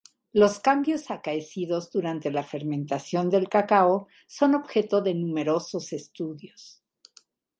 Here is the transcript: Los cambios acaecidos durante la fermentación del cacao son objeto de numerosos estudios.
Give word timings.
Los 0.33 0.59
cambios 0.59 1.11
acaecidos 1.11 1.91
durante 1.91 2.31
la 2.31 2.41
fermentación 2.41 3.29
del 3.29 3.47
cacao 3.49 4.07
son 4.25 4.55
objeto 4.55 4.99
de 5.03 5.13
numerosos 5.13 5.93
estudios. 5.93 6.81